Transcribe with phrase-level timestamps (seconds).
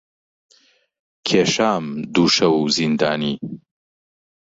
[1.27, 3.35] کێشام دوو شەو زیندانی